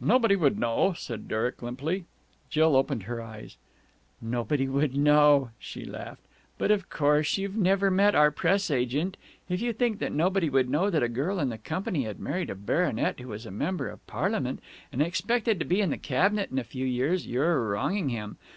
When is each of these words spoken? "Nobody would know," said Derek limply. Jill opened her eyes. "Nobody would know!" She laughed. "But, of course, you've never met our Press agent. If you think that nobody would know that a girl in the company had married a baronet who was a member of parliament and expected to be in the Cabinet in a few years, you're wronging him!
"Nobody 0.00 0.36
would 0.36 0.60
know," 0.60 0.92
said 0.96 1.26
Derek 1.26 1.60
limply. 1.60 2.04
Jill 2.48 2.76
opened 2.76 3.02
her 3.02 3.20
eyes. 3.20 3.56
"Nobody 4.22 4.68
would 4.68 4.96
know!" 4.96 5.50
She 5.58 5.84
laughed. 5.84 6.22
"But, 6.56 6.70
of 6.70 6.88
course, 6.88 7.36
you've 7.36 7.56
never 7.56 7.90
met 7.90 8.14
our 8.14 8.30
Press 8.30 8.70
agent. 8.70 9.16
If 9.48 9.60
you 9.60 9.72
think 9.72 9.98
that 9.98 10.12
nobody 10.12 10.48
would 10.48 10.70
know 10.70 10.88
that 10.90 11.02
a 11.02 11.08
girl 11.08 11.40
in 11.40 11.48
the 11.48 11.58
company 11.58 12.04
had 12.04 12.20
married 12.20 12.50
a 12.50 12.54
baronet 12.54 13.18
who 13.18 13.26
was 13.26 13.44
a 13.44 13.50
member 13.50 13.88
of 13.88 14.06
parliament 14.06 14.60
and 14.92 15.02
expected 15.02 15.58
to 15.58 15.64
be 15.66 15.80
in 15.80 15.90
the 15.90 15.98
Cabinet 15.98 16.52
in 16.52 16.60
a 16.60 16.62
few 16.62 16.86
years, 16.86 17.26
you're 17.26 17.68
wronging 17.70 18.10
him! 18.10 18.36